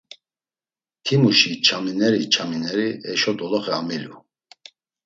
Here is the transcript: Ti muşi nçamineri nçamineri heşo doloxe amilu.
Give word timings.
Ti 1.03 1.15
muşi 1.21 1.49
nçamineri 1.57 2.19
nçamineri 2.25 2.87
heşo 3.07 3.31
doloxe 3.39 3.71
amilu. 3.79 4.17